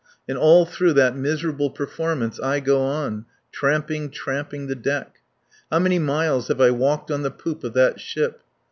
[0.27, 5.17] and all through that miserable performance I go on, tramping, tramping the deck.
[5.71, 8.41] How many miles have I walked on the poop of that ship!